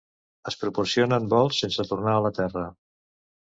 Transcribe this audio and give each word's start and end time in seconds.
Es 0.51 0.57
proporcionen 0.61 1.29
vols 1.35 1.61
sense 1.67 1.87
tornar 1.93 2.17
a 2.17 2.27
la 2.29 2.35
Terra. 2.41 2.69